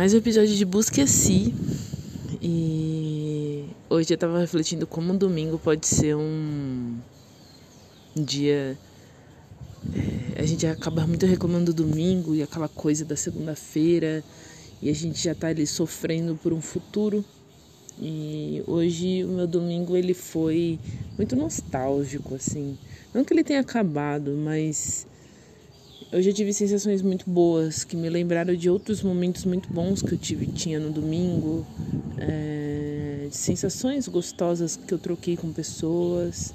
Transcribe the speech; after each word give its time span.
mais 0.00 0.14
um 0.14 0.16
episódio 0.16 0.56
de 0.56 0.64
Busque 0.64 1.02
a 1.02 1.06
Si. 1.06 1.54
E 2.40 3.66
hoje 3.90 4.14
eu 4.14 4.16
tava 4.16 4.38
refletindo 4.38 4.86
como 4.86 5.12
um 5.12 5.14
domingo 5.14 5.58
pode 5.58 5.86
ser 5.86 6.16
um 6.16 6.96
dia. 8.16 8.78
É, 10.34 10.40
a 10.40 10.46
gente 10.46 10.66
acaba 10.66 11.06
muito 11.06 11.26
reclamando 11.26 11.74
do 11.74 11.84
domingo 11.84 12.34
e 12.34 12.42
aquela 12.42 12.66
coisa 12.66 13.04
da 13.04 13.14
segunda-feira, 13.14 14.24
e 14.80 14.88
a 14.88 14.94
gente 14.94 15.22
já 15.22 15.34
tá 15.34 15.48
ali 15.48 15.66
sofrendo 15.66 16.34
por 16.34 16.54
um 16.54 16.62
futuro. 16.62 17.22
E 18.00 18.64
hoje 18.66 19.22
o 19.22 19.28
meu 19.28 19.46
domingo 19.46 19.94
ele 19.94 20.14
foi 20.14 20.78
muito 21.18 21.36
nostálgico, 21.36 22.36
assim. 22.36 22.78
Não 23.12 23.22
que 23.22 23.34
ele 23.34 23.44
tenha 23.44 23.60
acabado, 23.60 24.30
mas 24.30 25.06
eu 26.12 26.20
já 26.20 26.32
tive 26.32 26.52
sensações 26.52 27.02
muito 27.02 27.30
boas 27.30 27.84
que 27.84 27.96
me 27.96 28.10
lembraram 28.10 28.54
de 28.56 28.68
outros 28.68 29.02
momentos 29.02 29.44
muito 29.44 29.72
bons 29.72 30.02
que 30.02 30.12
eu 30.12 30.18
tive 30.18 30.46
tinha 30.48 30.80
no 30.80 30.90
domingo, 30.90 31.64
é, 32.18 33.28
de 33.28 33.36
sensações 33.36 34.08
gostosas 34.08 34.76
que 34.76 34.92
eu 34.92 34.98
troquei 34.98 35.36
com 35.36 35.52
pessoas. 35.52 36.52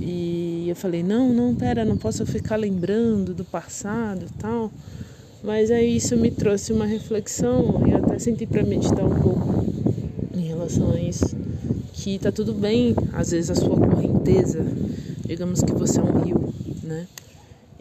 E 0.00 0.68
eu 0.68 0.76
falei, 0.76 1.02
não, 1.02 1.32
não, 1.32 1.54
pera, 1.54 1.84
não 1.84 1.96
posso 1.96 2.26
ficar 2.26 2.56
lembrando 2.56 3.32
do 3.32 3.44
passado 3.44 4.26
tal. 4.38 4.70
Mas 5.42 5.70
aí 5.70 5.96
isso 5.96 6.14
me 6.16 6.30
trouxe 6.30 6.72
uma 6.72 6.84
reflexão 6.84 7.86
e 7.86 7.94
até 7.94 8.18
senti 8.18 8.46
para 8.46 8.62
meditar 8.62 9.04
um 9.04 9.22
pouco 9.22 9.64
em 10.36 10.42
relação 10.42 10.92
a 10.92 11.00
isso. 11.00 11.36
Que 11.94 12.18
tá 12.18 12.30
tudo 12.30 12.52
bem, 12.52 12.94
às 13.14 13.30
vezes 13.30 13.50
a 13.50 13.54
sua 13.54 13.76
correnteza, 13.76 14.62
digamos 15.26 15.62
que 15.62 15.72
você 15.72 16.00
é 16.00 16.02
um 16.02 16.22
rio, 16.22 16.54
né? 16.82 17.06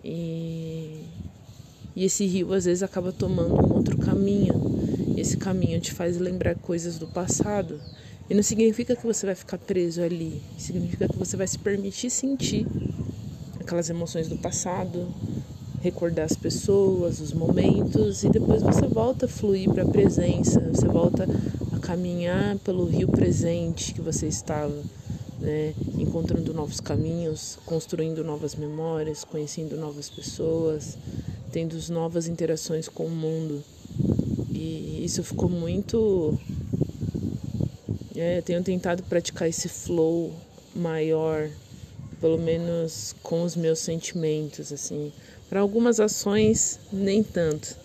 E, 0.04 1.04
e 1.96 2.05
esse 2.05 2.26
rio 2.26 2.54
às 2.54 2.66
vezes 2.66 2.84
acaba 2.84 3.12
tomando 3.12 3.55
um 3.55 3.73
outro 3.73 3.98
caminho. 3.98 4.54
Esse 5.18 5.38
caminho 5.38 5.80
te 5.80 5.92
faz 5.92 6.17
lembrar 6.17 6.56
coisas 6.56 6.98
do 6.98 7.08
passado. 7.08 7.80
E 8.30 8.34
não 8.34 8.44
significa 8.44 8.95
que 8.95 9.06
você 9.06 9.25
vai 9.25 9.36
ficar 9.36 9.58
preso 9.58 10.02
ali. 10.02 10.42
Significa 10.58 11.08
que 11.08 11.17
você 11.17 11.36
vai 11.36 11.48
se 11.48 11.59
permitir 11.59 12.09
sentir 12.09 12.66
aquelas 13.59 13.90
emoções 13.90 14.28
do 14.28 14.38
passado, 14.38 15.08
recordar 15.81 16.25
as 16.25 16.36
pessoas, 16.36 17.20
os 17.20 17.34
momentos 17.34 18.23
e 18.23 18.30
depois 18.30 18.62
você 18.62 18.88
volta 18.88 19.25
a 19.25 19.30
fluir 19.30 19.70
para 19.70 19.84
a 19.84 19.88
presença, 19.88 20.59
você 20.59 20.88
volta 20.88 21.28
a 21.72 21.80
caminhar 21.80 22.58
pelo 22.59 22.86
rio 22.86 23.08
presente 23.08 23.94
que 23.94 24.02
você 24.02 24.28
estava 24.28 24.73
né? 25.42 25.73
encontrando 25.97 26.53
novos 26.53 26.80
caminhos, 26.80 27.58
construindo 27.66 28.23
novas 28.23 28.56
memórias, 28.56 29.23
conhecendo 29.23 29.75
novas 29.75 30.09
pessoas, 30.09 30.97
tendo 31.52 31.75
novas 31.89 32.28
interações 32.28 32.88
com 32.88 33.06
o 33.06 33.09
mundo. 33.09 33.64
E 34.52 35.03
isso 35.03 35.23
ficou 35.23 35.50
muito. 35.50 36.38
É, 38.16 38.38
eu 38.38 38.44
tenho 38.44 38.64
tentado 38.64 39.02
praticar 39.03 39.50
esse 39.50 39.67
flow 39.67 40.31
maior, 40.75 41.50
pelo 42.19 42.38
menos 42.38 43.16
com 43.23 43.42
os 43.42 43.56
meus 43.56 43.80
sentimentos, 43.80 44.72
assim. 44.72 45.12
Para 45.50 45.59
algumas 45.59 46.00
ações, 46.00 46.80
nem 46.94 47.23
tanto. 47.23 47.75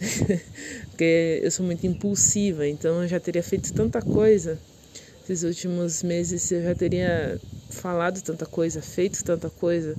Porque 0.88 1.40
eu 1.42 1.50
sou 1.50 1.66
muito 1.66 1.86
impulsiva, 1.86 2.66
então 2.66 3.02
eu 3.02 3.08
já 3.08 3.18
teria 3.18 3.42
feito 3.42 3.72
tanta 3.72 4.00
coisa 4.00 4.58
esses 5.24 5.44
últimos 5.44 6.02
meses 6.02 6.50
eu 6.50 6.62
já 6.62 6.74
teria 6.74 7.40
falado 7.70 8.20
tanta 8.22 8.44
coisa, 8.44 8.82
feito 8.82 9.22
tanta 9.24 9.48
coisa, 9.48 9.96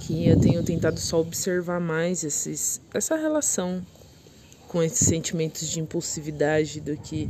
que 0.00 0.28
eu 0.28 0.38
tenho 0.38 0.62
tentado 0.62 1.00
só 1.00 1.20
observar 1.20 1.80
mais 1.80 2.24
esses, 2.24 2.80
essa 2.92 3.16
relação 3.16 3.84
com 4.68 4.82
esses 4.82 5.06
sentimentos 5.06 5.68
de 5.68 5.80
impulsividade 5.80 6.80
do 6.80 6.96
que 6.96 7.28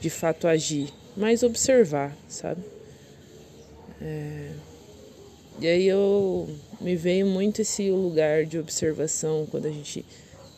de 0.00 0.10
fato 0.10 0.48
agir, 0.48 0.92
mas 1.16 1.42
observar, 1.42 2.16
sabe? 2.28 2.62
É... 4.00 4.50
E 5.60 5.66
aí 5.66 5.86
eu 5.86 6.48
me 6.80 6.96
veio 6.96 7.26
muito 7.26 7.60
esse 7.60 7.90
lugar 7.90 8.46
de 8.46 8.58
observação 8.58 9.46
quando 9.50 9.66
a 9.66 9.70
gente 9.70 10.04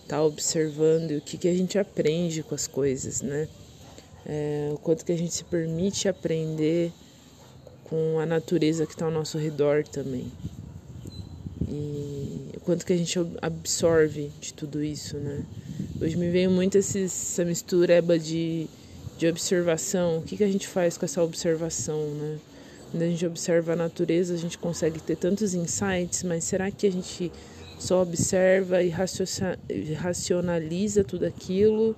está 0.03 0.23
observando 0.23 1.19
o 1.19 1.21
que, 1.21 1.37
que 1.37 1.49
a 1.49 1.55
gente 1.55 1.79
aprende 1.79 2.43
com 2.43 2.55
as 2.55 2.67
coisas, 2.67 3.21
né? 3.21 3.49
É, 4.27 4.71
o 4.73 4.79
quanto 4.79 5.05
que 5.05 5.13
a 5.13 5.17
gente 5.17 5.35
se 5.35 5.45
permite 5.45 6.09
aprender 6.09 6.93
com 7.85 8.19
a 8.19 8.27
natureza 8.27 8.87
que 8.87 8.93
está 8.93 9.05
ao 9.05 9.11
nosso 9.11 9.39
redor 9.39 9.85
também. 9.87 10.31
E 11.69 12.51
o 12.57 12.61
quanto 12.61 12.85
que 12.85 12.93
a 12.93 12.97
gente 12.97 13.19
absorve 13.41 14.31
de 14.41 14.53
tudo 14.55 14.83
isso, 14.83 15.17
né? 15.17 15.45
Hoje 16.01 16.17
me 16.17 16.31
veio 16.31 16.51
muito 16.51 16.77
essa 16.79 17.45
mistureba 17.45 18.19
de, 18.19 18.67
de 19.19 19.29
observação. 19.29 20.19
O 20.19 20.23
que, 20.23 20.37
que 20.37 20.45
a 20.45 20.49
gente 20.49 20.67
faz 20.67 20.97
com 20.97 21.05
essa 21.05 21.23
observação, 21.23 21.99
né? 22.15 22.39
Quando 22.91 23.03
a 23.03 23.07
gente 23.07 23.27
observa 23.27 23.73
a 23.73 23.77
natureza, 23.77 24.35
a 24.35 24.37
gente 24.37 24.57
consegue 24.57 25.01
ter 25.01 25.17
tantos 25.17 25.53
insights, 25.55 26.23
mas 26.23 26.45
será 26.45 26.71
que 26.71 26.87
a 26.87 26.93
gente 26.93 27.33
só 27.79 28.01
observa 28.03 28.83
e 28.83 28.89
racionaliza 29.95 31.03
tudo 31.03 31.25
aquilo 31.25 31.97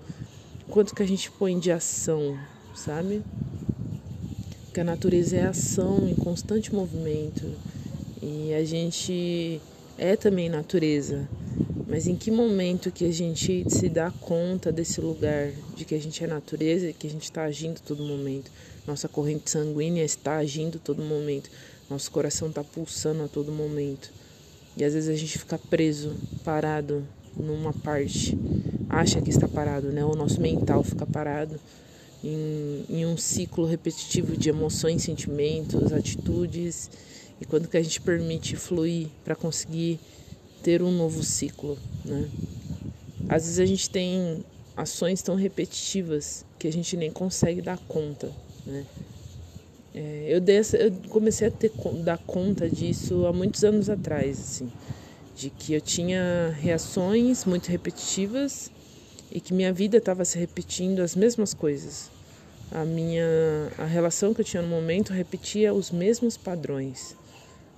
quanto 0.68 0.94
que 0.94 1.02
a 1.02 1.06
gente 1.06 1.30
põe 1.30 1.58
de 1.58 1.70
ação, 1.70 2.38
sabe? 2.74 3.22
Porque 4.64 4.80
a 4.80 4.84
natureza 4.84 5.36
é 5.36 5.46
ação 5.46 6.08
em 6.08 6.14
constante 6.14 6.74
movimento 6.74 7.50
e 8.22 8.52
a 8.52 8.64
gente 8.64 9.60
é 9.96 10.16
também 10.16 10.48
natureza. 10.48 11.28
Mas 11.88 12.06
em 12.06 12.16
que 12.16 12.30
momento 12.30 12.90
que 12.90 13.04
a 13.04 13.12
gente 13.12 13.64
se 13.70 13.88
dá 13.88 14.10
conta 14.10 14.72
desse 14.72 15.00
lugar 15.00 15.52
de 15.76 15.84
que 15.84 15.94
a 15.94 16.00
gente 16.00 16.22
é 16.22 16.26
natureza 16.26 16.88
e 16.88 16.92
que 16.92 17.06
a 17.06 17.10
gente 17.10 17.22
está 17.22 17.44
agindo 17.44 17.80
todo 17.80 18.02
momento? 18.02 18.50
Nossa 18.86 19.08
corrente 19.08 19.50
sanguínea 19.50 20.04
está 20.04 20.36
agindo 20.38 20.78
todo 20.78 21.02
momento. 21.02 21.48
Nosso 21.88 22.10
coração 22.10 22.48
está 22.48 22.64
pulsando 22.64 23.22
a 23.22 23.28
todo 23.28 23.52
momento. 23.52 24.10
E 24.76 24.84
às 24.84 24.94
vezes 24.94 25.08
a 25.08 25.14
gente 25.14 25.38
fica 25.38 25.56
preso, 25.56 26.14
parado 26.44 27.06
numa 27.36 27.72
parte 27.72 28.36
acha 28.88 29.20
que 29.20 29.30
está 29.30 29.48
parado, 29.48 29.92
né? 29.92 30.04
O 30.04 30.14
nosso 30.14 30.40
mental 30.40 30.82
fica 30.82 31.06
parado 31.06 31.58
em, 32.22 32.84
em 32.88 33.06
um 33.06 33.16
ciclo 33.16 33.66
repetitivo 33.66 34.36
de 34.36 34.48
emoções, 34.48 35.02
sentimentos, 35.02 35.92
atitudes. 35.92 36.90
E 37.40 37.44
quando 37.44 37.68
que 37.68 37.76
a 37.76 37.82
gente 37.82 38.00
permite 38.00 38.56
fluir 38.56 39.08
para 39.24 39.34
conseguir 39.34 39.98
ter 40.62 40.82
um 40.82 40.90
novo 40.90 41.22
ciclo, 41.22 41.78
né? 42.04 42.28
Às 43.28 43.44
vezes 43.44 43.58
a 43.58 43.66
gente 43.66 43.90
tem 43.90 44.44
ações 44.76 45.22
tão 45.22 45.34
repetitivas 45.34 46.44
que 46.58 46.68
a 46.68 46.72
gente 46.72 46.96
nem 46.96 47.10
consegue 47.10 47.60
dar 47.60 47.78
conta, 47.88 48.30
né? 48.64 48.84
É, 49.94 50.26
eu, 50.28 50.40
dessa, 50.40 50.76
eu 50.76 50.92
comecei 51.08 51.48
a 51.48 51.50
ter, 51.50 51.72
dar 52.04 52.18
conta 52.18 52.68
disso 52.68 53.24
há 53.24 53.32
muitos 53.32 53.64
anos 53.64 53.88
atrás, 53.88 54.38
assim, 54.38 54.70
de 55.34 55.48
que 55.48 55.72
eu 55.72 55.80
tinha 55.80 56.54
reações 56.60 57.46
muito 57.46 57.68
repetitivas 57.68 58.70
e 59.36 59.40
que 59.40 59.52
minha 59.52 59.70
vida 59.70 59.98
estava 59.98 60.24
se 60.24 60.38
repetindo 60.38 61.00
as 61.00 61.14
mesmas 61.14 61.52
coisas. 61.52 62.10
A 62.72 62.86
minha 62.86 63.70
a 63.76 63.84
relação 63.84 64.32
que 64.32 64.40
eu 64.40 64.44
tinha 64.46 64.62
no 64.62 64.68
momento 64.68 65.12
repetia 65.12 65.74
os 65.74 65.90
mesmos 65.90 66.38
padrões 66.38 67.14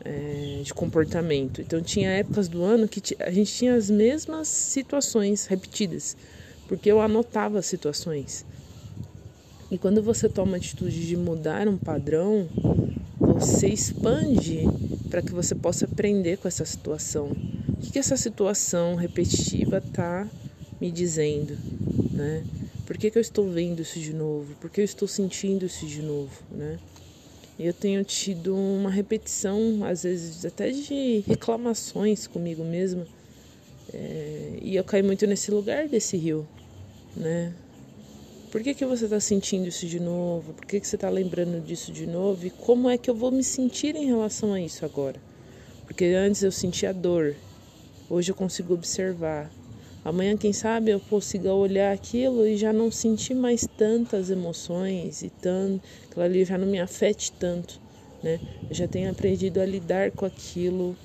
é, 0.04 0.60
de 0.62 0.72
comportamento. 0.72 1.60
Então 1.60 1.82
tinha 1.82 2.10
épocas 2.10 2.46
do 2.46 2.62
ano 2.62 2.86
que 2.86 3.16
a 3.19 3.32
gente 3.32 3.52
tinha 3.52 3.74
as 3.74 3.91
mesmas 3.91 4.46
situações 4.46 5.46
repetidas, 5.46 6.16
porque 6.69 6.92
eu 6.92 7.00
anotava 7.00 7.58
as 7.58 7.66
situações. 7.66 8.46
E 9.69 9.76
quando 9.76 10.00
você 10.00 10.28
toma 10.28 10.54
a 10.54 10.56
atitude 10.58 11.08
de 11.08 11.16
mudar 11.16 11.66
um 11.66 11.76
padrão, 11.76 12.48
você 13.19 13.66
expande 13.66 14.62
para 15.10 15.22
que 15.22 15.32
você 15.32 15.56
possa 15.56 15.86
aprender 15.86 16.36
com 16.36 16.46
essa 16.46 16.64
situação. 16.64 17.32
O 17.69 17.76
que, 17.80 17.90
que 17.90 17.98
essa 17.98 18.16
situação 18.16 18.94
repetitiva 18.94 19.78
está 19.78 20.25
me 20.80 20.90
dizendo, 20.90 21.58
né? 22.12 22.44
Por 22.86 22.96
que, 22.96 23.10
que 23.10 23.19
eu 23.19 23.22
estou 23.22 23.48
vendo 23.50 23.82
isso 23.82 23.98
de 23.98 24.14
novo? 24.14 24.54
Por 24.56 24.70
que 24.70 24.80
eu 24.80 24.84
estou 24.84 25.06
sentindo 25.06 25.66
isso 25.66 25.86
de 25.86 26.02
novo, 26.02 26.42
né? 26.50 26.78
Eu 27.58 27.72
tenho 27.72 28.02
tido 28.04 28.54
uma 28.54 28.88
repetição, 28.88 29.84
às 29.84 30.04
vezes 30.04 30.44
até 30.44 30.70
de 30.70 31.25
reclamações 31.26 32.26
comigo 32.26 32.64
mesma, 32.64 33.06
é, 33.92 34.58
e 34.62 34.76
eu 34.76 34.84
caio 34.84 35.04
muito 35.04 35.26
nesse 35.26 35.50
lugar 35.50 35.88
desse 35.88 36.16
rio, 36.16 36.46
né? 37.16 37.52
Por 38.50 38.62
que, 38.62 38.72
que 38.72 38.86
você 38.86 39.04
está 39.04 39.20
sentindo 39.20 39.69
isso 39.69 39.86
de 39.86 40.00
novo? 40.00 40.54
Por 40.54 40.64
que, 40.64 40.80
que 40.80 40.88
você 40.88 40.96
está 40.96 41.10
lembrando 41.10 41.60
disso 41.60 41.92
de 41.92 42.06
novo? 42.06 42.46
E 42.46 42.50
como 42.50 42.88
é 42.88 42.96
que 42.96 43.10
eu 43.10 43.14
vou 43.14 43.30
me 43.30 43.44
sentir 43.44 43.94
em 43.94 44.06
relação 44.06 44.54
a 44.54 44.60
isso 44.60 44.84
agora? 44.86 45.20
Porque 45.84 46.06
antes 46.06 46.42
eu 46.42 46.50
sentia 46.52 46.94
dor, 46.94 47.36
hoje 48.08 48.30
eu 48.30 48.34
consigo 48.34 48.72
observar, 48.72 49.52
Amanhã, 50.05 50.37
quem 50.37 50.53
sabe, 50.53 50.91
eu 50.93 51.00
consiga 51.00 51.53
olhar 51.53 51.93
aquilo 51.93 52.47
e 52.47 52.56
já 52.56 52.73
não 52.73 52.91
sentir 52.91 53.35
mais 53.35 53.67
tantas 53.67 54.31
emoções 54.31 55.23
e 55.23 55.31
tanto, 55.31 55.83
aquilo 56.09 56.25
ali 56.25 56.45
já 56.45 56.56
não 56.56 56.67
me 56.67 56.81
afete 56.81 57.33
tanto, 57.33 57.81
né? 58.23 58.41
Eu 58.69 58.75
já 58.77 58.87
tenho 58.89 59.11
aprendido 59.11 59.61
a 59.61 59.67
lidar 59.67 60.12
com 60.12 60.25
aquilo 60.25 60.97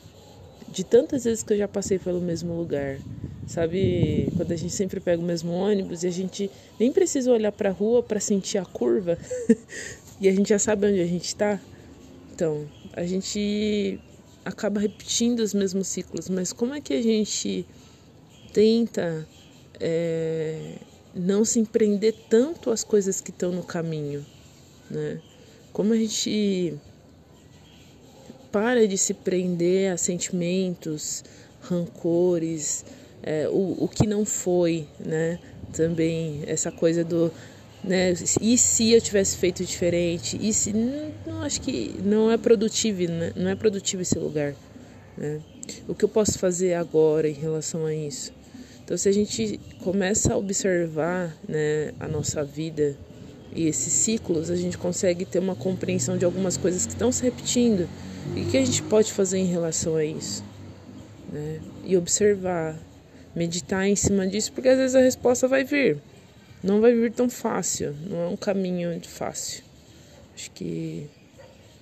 de 0.67 0.83
tantas 0.83 1.23
vezes 1.25 1.43
que 1.43 1.53
eu 1.53 1.57
já 1.57 1.67
passei 1.67 1.99
pelo 1.99 2.21
mesmo 2.21 2.53
lugar. 2.55 3.01
Sabe, 3.45 4.31
quando 4.35 4.53
a 4.53 4.55
gente 4.55 4.73
sempre 4.73 5.01
pega 5.01 5.21
o 5.21 5.25
mesmo 5.25 5.51
ônibus 5.51 6.03
e 6.03 6.07
a 6.07 6.11
gente 6.11 6.49
nem 6.79 6.91
precisa 6.93 7.31
olhar 7.31 7.51
para 7.51 7.69
a 7.69 7.73
rua 7.73 8.01
para 8.01 8.19
sentir 8.19 8.57
a 8.57 8.65
curva 8.65 9.17
e 10.19 10.29
a 10.29 10.31
gente 10.31 10.47
já 10.49 10.57
sabe 10.59 10.87
onde 10.87 11.01
a 11.01 11.05
gente 11.05 11.25
está. 11.25 11.61
Então, 12.31 12.71
a 12.93 13.05
gente 13.05 13.99
acaba 14.45 14.79
repetindo 14.79 15.39
os 15.41 15.53
mesmos 15.53 15.87
ciclos, 15.87 16.29
mas 16.29 16.53
como 16.53 16.73
é 16.73 16.81
que 16.81 16.93
a 16.93 17.01
gente 17.01 17.67
tenta 18.53 19.27
é, 19.79 20.75
não 21.13 21.43
se 21.43 21.59
empreender 21.59 22.13
tanto 22.29 22.71
às 22.71 22.83
coisas 22.83 23.19
que 23.19 23.31
estão 23.31 23.51
no 23.51 23.63
caminho, 23.63 24.25
né? 24.89 25.19
Como 25.71 25.93
a 25.93 25.97
gente 25.97 26.75
para 28.51 28.87
de 28.87 28.97
se 28.97 29.15
prender 29.15 29.91
a 29.91 29.97
sentimentos, 29.97 31.23
rancores, 31.61 32.85
é, 33.23 33.49
o, 33.49 33.83
o 33.83 33.87
que 33.87 34.05
não 34.05 34.23
foi, 34.25 34.87
né? 34.99 35.39
Também 35.73 36.43
essa 36.45 36.71
coisa 36.71 37.03
do 37.03 37.31
né? 37.83 38.13
E 38.39 38.57
se 38.57 38.91
eu 38.91 39.01
tivesse 39.01 39.35
feito 39.35 39.65
diferente? 39.65 40.37
E 40.41 40.53
se 40.53 40.71
não, 40.71 41.11
não 41.25 41.41
acho 41.41 41.59
que 41.59 41.95
não 42.01 42.31
é 42.31 42.37
produtivo, 42.37 43.11
né? 43.11 43.33
não 43.35 43.49
é 43.49 43.55
produtivo 43.55 44.03
esse 44.03 44.17
lugar, 44.17 44.55
né? 45.17 45.41
O 45.87 45.93
que 45.93 46.05
eu 46.05 46.09
posso 46.09 46.39
fazer 46.39 46.75
agora 46.75 47.27
em 47.27 47.33
relação 47.33 47.85
a 47.85 47.93
isso? 47.93 48.31
Então, 48.93 48.99
se 48.99 49.09
a 49.09 49.11
gente 49.11 49.59
começa 49.79 50.35
a 50.35 50.37
observar, 50.37 51.35
né, 51.49 51.95
a 51.99 52.07
nossa 52.07 52.43
vida 52.43 52.95
e 53.51 53.65
esses 53.65 53.91
ciclos, 53.91 54.51
a 54.51 54.55
gente 54.55 54.77
consegue 54.77 55.25
ter 55.25 55.39
uma 55.39 55.55
compreensão 55.55 56.15
de 56.15 56.23
algumas 56.23 56.57
coisas 56.57 56.85
que 56.85 56.91
estão 56.91 57.11
se 57.11 57.23
repetindo 57.23 57.89
e 58.35 58.41
o 58.41 58.45
que 58.45 58.55
a 58.55 58.63
gente 58.63 58.83
pode 58.83 59.11
fazer 59.11 59.39
em 59.39 59.47
relação 59.47 59.95
a 59.95 60.05
isso, 60.05 60.43
né? 61.31 61.59
E 61.83 61.97
observar, 61.97 62.77
meditar 63.35 63.87
em 63.87 63.95
cima 63.95 64.27
disso, 64.27 64.53
porque 64.53 64.69
às 64.69 64.77
vezes 64.77 64.95
a 64.95 65.01
resposta 65.01 65.47
vai 65.47 65.63
vir 65.63 65.97
não 66.61 66.79
vai 66.79 66.93
vir 66.93 67.11
tão 67.11 67.27
fácil, 67.27 67.95
não 68.07 68.19
é 68.19 68.27
um 68.27 68.37
caminho 68.37 69.01
fácil. 69.07 69.63
Acho 70.35 70.51
que 70.51 71.09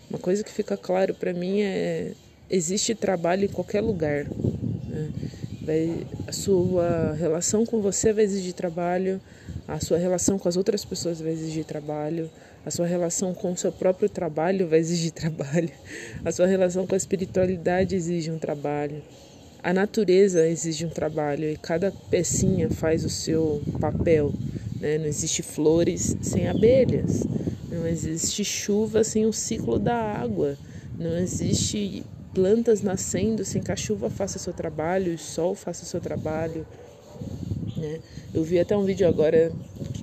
uma 0.10 0.18
coisa 0.18 0.46
que 0.46 0.52
fica 0.52 0.78
claro 0.78 1.14
para 1.14 1.34
mim 1.34 1.60
é 1.60 2.14
existe 2.50 2.96
trabalho 2.96 3.44
em 3.44 3.50
qualquer 3.50 3.82
lugar. 3.82 4.28
Né? 4.88 5.12
Vai, 5.72 6.06
a 6.28 6.34
sua 6.34 7.14
relação 7.14 7.66
com 7.66 7.82
você 7.82 8.12
vai 8.12 8.26
exigir 8.26 8.52
trabalho, 8.52 9.22
a 9.66 9.80
sua 9.80 9.98
relação 9.98 10.38
com 10.38 10.50
as 10.50 10.58
outras 10.58 10.84
pessoas 10.84 11.22
vai 11.22 11.32
exigir 11.32 11.64
trabalho, 11.64 12.30
a 12.66 12.70
sua 12.70 12.86
relação 12.86 13.34
com 13.34 13.54
o 13.54 13.58
seu 13.58 13.72
próprio 13.72 14.10
trabalho 14.10 14.68
vai 14.68 14.80
exigir 14.84 15.12
trabalho, 15.12 15.72
a 16.26 16.30
sua 16.30 16.46
relação 16.46 16.86
com 16.86 16.94
a 16.94 16.98
espiritualidade 16.98 17.96
exige 17.96 18.30
um 18.30 18.38
trabalho. 18.38 19.02
A 19.64 19.72
natureza 19.72 20.46
exige 20.46 20.86
um 20.86 20.90
trabalho 20.90 21.46
e 21.46 21.56
cada 21.56 21.90
pecinha 22.10 22.70
faz 22.70 23.06
o 23.06 23.10
seu 23.10 23.62
papel. 23.80 24.34
Né? 24.78 24.98
Não 24.98 25.06
existe 25.06 25.42
flores 25.42 26.18
sem 26.22 26.50
abelhas, 26.50 27.26
não 27.72 27.88
existe 27.88 28.44
chuva 28.44 29.06
sem 29.06 29.26
o 29.26 29.32
ciclo 29.32 29.80
da 29.80 29.96
água, 29.96 30.58
não 31.00 31.18
existe 31.18 32.04
plantas 32.34 32.82
nascendo 32.82 33.44
sem 33.44 33.62
que 33.62 33.72
a 33.72 33.76
chuva 33.76 34.10
faça 34.10 34.40
seu 34.40 34.54
trabalho, 34.54 35.14
o 35.14 35.18
sol 35.18 35.56
faça 35.56 35.86
seu 35.86 36.00
trabalho. 36.00 36.66
Né? 37.78 38.00
Eu 38.34 38.44
vi 38.44 38.60
até 38.60 38.76
um 38.76 38.86
vídeo 38.86 39.08
agora 39.08 39.52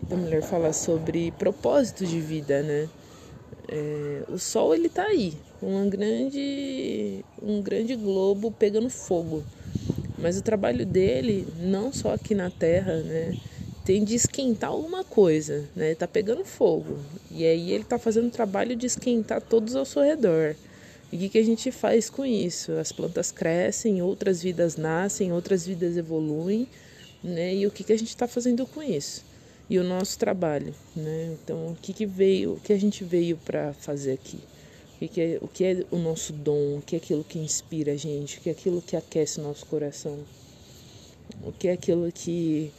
que 0.07 0.15
a 0.15 0.17
mulher 0.17 0.43
fala 0.43 0.73
sobre 0.73 1.31
propósito 1.33 2.07
de 2.07 2.21
vida, 2.21 2.63
né? 2.63 2.89
É, 3.71 4.23
o 4.29 4.39
sol 4.39 4.75
ele 4.75 4.89
tá 4.89 5.05
aí, 5.05 5.35
um 5.63 5.89
grande, 5.91 7.25
um 7.43 7.61
grande 7.61 7.95
globo 7.95 8.51
pegando 8.51 8.89
fogo. 8.89 9.45
Mas 10.17 10.39
o 10.39 10.43
trabalho 10.43 10.85
dele, 10.85 11.47
não 11.59 11.93
só 11.93 12.15
aqui 12.15 12.35
na 12.35 12.51
Terra, 12.51 12.97
né? 13.03 13.37
tem 13.89 14.05
de 14.05 14.15
esquentar 14.15 14.69
alguma 14.69 15.03
coisa, 15.03 15.65
né? 15.75 15.95
Tá 15.95 16.07
pegando 16.07 16.45
fogo. 16.45 16.99
E 17.31 17.47
aí 17.47 17.73
ele 17.73 17.85
tá 17.85 17.99
fazendo 17.99 18.27
o 18.27 18.31
trabalho 18.31 18.77
de 18.77 18.85
esquentar 18.85 19.41
todos 19.41 19.75
ao 19.75 19.87
seu 19.87 20.03
redor. 20.03 20.55
E 21.11 21.17
o 21.17 21.19
que, 21.19 21.29
que 21.31 21.39
a 21.39 21.45
gente 21.45 21.71
faz 21.71 22.11
com 22.11 22.25
isso? 22.25 22.73
As 22.73 22.93
plantas 22.93 23.33
crescem, 23.33 24.03
outras 24.03 24.43
vidas 24.43 24.77
nascem, 24.77 25.33
outras 25.33 25.67
vidas 25.67 25.97
evoluem, 25.97 26.69
né? 27.25 27.55
E 27.55 27.67
o 27.67 27.71
que, 27.71 27.83
que 27.83 27.93
a 27.93 27.99
gente 27.99 28.09
está 28.09 28.29
fazendo 28.29 28.67
com 28.67 28.83
isso? 28.83 29.25
E 29.71 29.79
o 29.79 29.85
nosso 29.85 30.19
trabalho, 30.19 30.75
né? 30.95 31.37
Então, 31.43 31.73
o 31.73 31.77
que, 31.81 31.93
que 31.93 32.05
veio, 32.05 32.55
o 32.55 32.61
que 32.61 32.73
a 32.73 32.79
gente 32.79 33.05
veio 33.05 33.39
para 33.39 33.73
fazer 33.75 34.13
aqui? 34.13 34.39
O 35.01 35.09
que, 35.09 35.21
é, 35.21 35.39
o 35.41 35.49
que 35.49 35.65
é 35.65 35.85
o 35.91 35.97
nosso 35.97 36.33
dom? 36.33 36.79
O 36.79 36.83
que 36.83 36.97
é 36.97 36.99
aquilo 36.99 37.25
que 37.25 37.39
inspira 37.39 37.93
a 37.93 37.97
gente? 37.97 38.39
O 38.39 38.41
que 38.41 38.49
é 38.49 38.53
aquilo 38.53 38.83
que 38.83 38.97
aquece 38.97 39.41
o 39.41 39.43
nosso 39.43 39.65
coração? 39.67 40.19
O 41.43 41.53
que 41.53 41.69
é 41.69 41.73
aquilo 41.73 42.11
que 42.13 42.71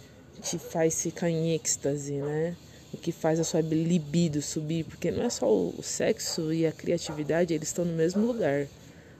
te 0.41 0.57
faz 0.57 1.01
ficar 1.01 1.29
em 1.29 1.53
êxtase, 1.53 2.13
né? 2.13 2.55
O 2.91 2.97
que 2.97 3.11
faz 3.11 3.39
a 3.39 3.43
sua 3.43 3.61
libido 3.61 4.41
subir, 4.41 4.83
porque 4.83 5.11
não 5.11 5.23
é 5.23 5.29
só 5.29 5.47
o 5.47 5.81
sexo 5.81 6.51
e 6.51 6.65
a 6.65 6.71
criatividade, 6.71 7.53
eles 7.53 7.69
estão 7.69 7.85
no 7.85 7.93
mesmo 7.93 8.25
lugar. 8.25 8.67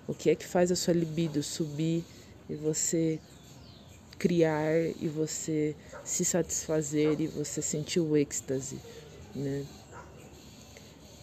O 0.07 0.13
que 0.13 0.29
é 0.29 0.35
que 0.35 0.45
faz 0.45 0.71
a 0.71 0.75
sua 0.75 0.93
libido 0.93 1.43
subir 1.43 2.03
e 2.49 2.55
você 2.55 3.19
criar 4.17 4.73
e 4.99 5.07
você 5.07 5.75
se 6.03 6.25
satisfazer 6.25 7.21
e 7.21 7.27
você 7.27 7.61
sentir 7.61 7.99
o 7.99 8.17
êxtase, 8.17 8.77
né? 9.35 9.63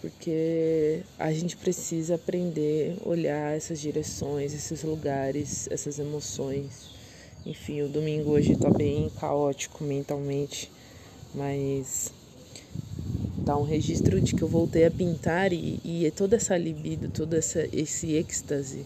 Porque 0.01 1.03
a 1.19 1.33
gente 1.33 1.57
precisa 1.57 2.15
aprender 2.15 2.97
a 3.05 3.09
olhar 3.09 3.57
essas 3.57 3.81
direções, 3.81 4.55
esses 4.55 4.83
lugares, 4.85 5.69
essas 5.71 5.99
emoções 5.99 6.97
enfim, 7.47 7.81
o 7.81 7.89
domingo 7.89 8.31
hoje 8.31 8.57
tá 8.57 8.69
bem 8.69 9.09
caótico 9.21 9.85
mentalmente, 9.85 10.69
mas 11.33 12.13
dá 13.47 13.57
um 13.57 13.63
registro 13.63 14.21
de 14.21 14.35
que 14.35 14.43
eu 14.43 14.49
voltei 14.49 14.85
a 14.85 14.91
pintar 14.91 15.53
e, 15.53 15.81
e 15.85 16.11
toda 16.11 16.35
essa 16.35 16.59
libido, 16.59 17.09
todo 17.09 17.35
essa, 17.35 17.65
esse 17.73 18.13
êxtase. 18.13 18.85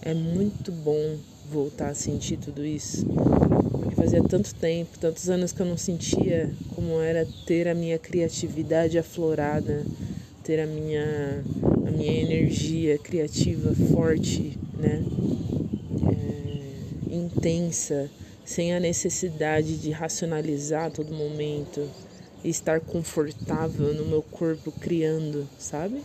É 0.00 0.14
muito 0.14 0.72
bom 0.72 1.18
voltar 1.52 1.90
a 1.90 1.94
sentir 1.94 2.38
tudo 2.38 2.64
isso. 2.64 3.04
Porque 3.04 3.94
fazia 3.94 4.22
tanto 4.24 4.54
tempo, 4.54 4.98
tantos 4.98 5.28
anos 5.28 5.52
que 5.52 5.60
eu 5.60 5.66
não 5.66 5.76
sentia 5.76 6.50
como 6.74 6.98
era 6.98 7.28
ter 7.46 7.68
a 7.68 7.74
minha 7.74 7.98
criatividade 7.98 8.98
aflorada, 8.98 9.84
ter 10.42 10.60
a 10.60 10.66
minha, 10.66 11.44
a 11.86 11.90
minha 11.90 12.22
energia 12.22 12.96
criativa 12.96 13.74
forte, 13.92 14.58
né? 14.78 15.04
intensa, 17.10 18.08
sem 18.46 18.74
a 18.74 18.80
necessidade 18.80 19.76
de 19.76 19.90
racionalizar 19.90 20.86
a 20.86 20.90
todo 20.90 21.12
momento 21.12 21.86
estar 22.44 22.80
confortável 22.80 23.92
no 23.94 24.04
meu 24.04 24.22
corpo 24.22 24.72
criando, 24.80 25.46
sabe? 25.58 26.00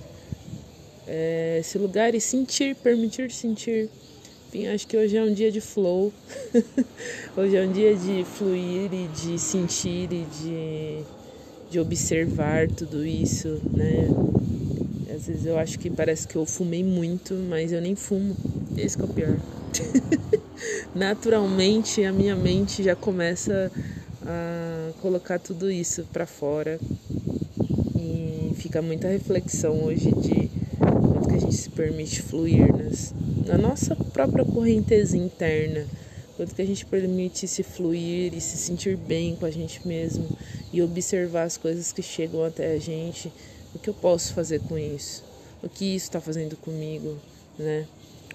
É, 1.08 1.58
esse 1.60 1.78
lugar 1.78 2.16
e 2.16 2.22
sentir, 2.22 2.76
permitir 2.76 3.32
sentir. 3.32 3.90
Enfim, 4.48 4.68
acho 4.68 4.88
que 4.88 4.98
hoje 4.98 5.18
é 5.18 5.24
um 5.24 5.34
dia 5.34 5.52
de 5.52 5.62
flow. 5.62 6.12
hoje 7.38 7.56
é 7.56 7.66
um 7.66 7.72
dia 7.72 7.96
de 7.96 8.24
fluir 8.24 8.94
e 8.94 9.08
de 9.08 9.38
sentir 9.38 10.12
e 10.12 10.26
de, 10.26 11.04
de 11.72 11.80
observar 11.80 12.68
tudo 12.68 13.06
isso, 13.06 13.62
né? 13.74 14.08
Às 15.14 15.28
vezes 15.28 15.46
eu 15.46 15.58
acho 15.58 15.78
que 15.80 15.90
parece 15.90 16.28
que 16.28 16.36
eu 16.36 16.46
fumei 16.46 16.84
muito, 16.84 17.34
mas 17.50 17.72
eu 17.72 17.82
nem 17.82 17.96
fumo. 17.96 18.36
Esse 18.78 18.98
que 18.98 19.04
é 19.04 19.06
o 19.06 19.10
pior. 19.10 19.38
naturalmente 20.96 22.04
a 22.04 22.12
minha 22.12 22.36
mente 22.36 22.82
já 22.84 22.96
começa 22.96 23.72
a 24.26 24.92
colocar 25.02 25.40
tudo 25.40 25.70
isso 25.70 26.04
para 26.12 26.26
fora. 26.26 26.80
E 27.98 28.54
fica 28.56 28.82
muita 28.82 29.08
reflexão 29.08 29.84
hoje 29.84 30.12
de 30.12 30.50
quanto 30.80 31.30
que 31.30 31.36
a 31.36 31.40
gente 31.40 31.56
se 31.56 31.70
permite 31.70 32.22
fluir 32.22 32.76
nas, 32.76 33.14
na 33.46 33.58
nossa 33.58 33.96
própria 33.96 34.44
correnteza 34.44 35.18
interna, 35.18 35.86
quanto 36.36 36.54
que 36.56 36.62
a 36.62 36.66
gente 36.66 36.86
permite 36.86 37.48
se 37.48 37.64
fluir 37.64 38.34
e 38.34 38.42
se 38.42 38.58
sentir 38.58 38.98
bem 38.98 39.36
com 39.36 39.46
a 39.46 39.52
gente 39.52 39.88
mesmo 39.88 40.28
e 40.74 40.82
observar 40.82 41.44
as 41.44 41.58
coisas 41.58 41.92
que 41.92 42.02
chegam 42.02 42.44
até 42.44 42.74
a 42.74 42.80
gente, 42.80 43.32
o 43.74 43.80
que 43.80 43.90
eu 43.90 43.94
posso 43.94 44.34
fazer 44.34 44.60
com 44.62 44.78
isso, 44.78 45.24
o 45.64 45.70
que 45.70 45.96
isso 45.96 46.06
está 46.06 46.20
fazendo 46.20 46.58
comigo, 46.58 47.18
né? 47.58 47.86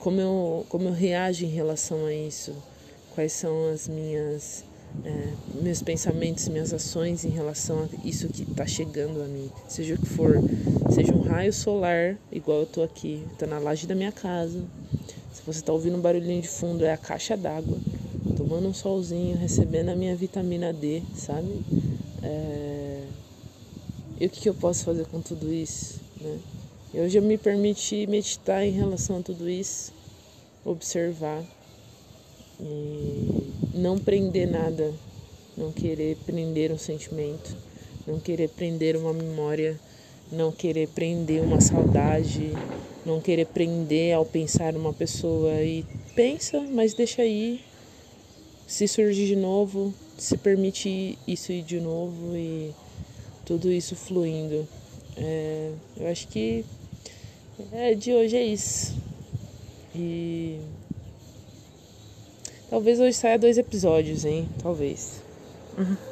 como 0.01 0.21
eu, 0.21 0.67
como 0.69 0.89
eu 0.89 0.93
reajo 0.93 1.45
em 1.45 1.51
relação 1.51 2.07
a 2.07 2.15
isso, 2.15 2.55
quais 3.15 3.33
são 3.33 3.69
as 3.69 3.87
minhas 3.87 4.65
é, 5.05 5.33
meus 5.63 5.83
pensamentos, 5.83 6.49
minhas 6.49 6.73
ações 6.73 7.25
em 7.25 7.31
relação 7.31 7.85
a 7.85 8.07
isso 8.07 8.29
que 8.29 8.43
está 8.43 8.67
chegando 8.67 9.23
a 9.23 9.27
mim, 9.27 9.51
seja 9.69 9.95
o 9.95 9.99
que 9.99 10.07
for, 10.07 10.37
seja 10.93 11.15
um 11.15 11.23
raio 11.23 11.53
solar, 11.53 12.17
igual 12.31 12.61
eu 12.61 12.67
tô 12.67 12.83
aqui, 12.83 13.25
tô 13.39 13.47
na 13.47 13.59
laje 13.59 13.87
da 13.87 13.95
minha 13.95 14.13
casa. 14.13 14.63
Se 15.33 15.43
você 15.47 15.61
está 15.61 15.73
ouvindo 15.73 15.97
um 15.97 16.01
barulhinho 16.01 16.43
de 16.43 16.49
fundo, 16.49 16.85
é 16.85 16.93
a 16.93 16.97
caixa 16.97 17.37
d'água, 17.37 17.79
tomando 18.37 18.69
um 18.69 18.75
solzinho, 18.75 19.37
recebendo 19.37 19.91
a 19.91 19.97
minha 19.97 20.15
vitamina 20.15 20.73
D, 20.73 21.03
sabe? 21.15 21.63
É... 22.23 23.05
E 24.19 24.27
o 24.27 24.31
que, 24.31 24.41
que 24.41 24.49
eu 24.49 24.55
posso 24.55 24.85
fazer 24.85 25.07
com 25.07 25.21
tudo 25.21 25.53
isso, 25.53 26.01
né? 26.21 26.39
E 26.93 27.01
hoje 27.01 27.17
eu 27.17 27.23
me 27.23 27.39
permiti 27.39 28.07
meditar 28.07 28.65
em 28.65 28.73
relação 28.73 29.19
a 29.19 29.23
tudo 29.23 29.49
isso, 29.49 29.93
observar 30.65 31.43
e 32.63 33.40
não 33.75 33.99
prender 33.99 34.49
nada, 34.49 34.93
não 35.57 35.73
querer 35.73 36.17
prender 36.27 36.73
um 36.73 36.79
sentimento, 36.79 37.57
não 38.07 38.19
querer 38.19 38.49
prender 38.49 38.97
uma 38.97 39.13
memória, 39.13 39.79
não 40.33 40.53
querer 40.53 40.89
prender 40.89 41.43
uma 41.43 41.61
saudade, 41.61 42.53
não 43.05 43.21
querer 43.21 43.47
prender 43.47 44.15
ao 44.15 44.25
pensar 44.25 44.77
uma 44.77 44.93
pessoa 44.93 45.63
e 45.63 45.85
pensa, 46.15 46.61
mas 46.61 46.95
deixa 46.95 47.23
aí. 47.23 47.61
Se 48.67 48.87
surgir 48.87 49.27
de 49.27 49.37
novo, 49.37 49.93
se 50.17 50.37
permite 50.37 51.19
isso 51.27 51.51
ir 51.51 51.63
de 51.63 51.81
novo 51.81 52.37
e 52.37 52.73
tudo 53.45 53.71
isso 53.73 53.97
fluindo. 53.97 54.67
É, 55.17 55.73
eu 55.97 56.07
acho 56.07 56.29
que 56.29 56.65
é, 57.73 57.95
de 57.95 58.13
hoje 58.13 58.37
é 58.37 58.45
isso. 58.45 58.95
E 59.95 60.61
talvez 62.71 63.01
hoje 63.01 63.15
saia 63.15 63.39
dois 63.39 63.59
episódios, 63.59 64.25
hein? 64.25 64.49
Talvez. 64.63 65.21
Uhum. 65.77 66.10